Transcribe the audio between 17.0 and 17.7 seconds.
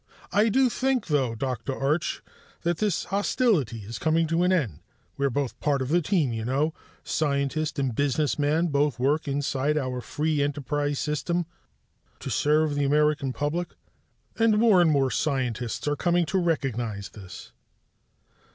this."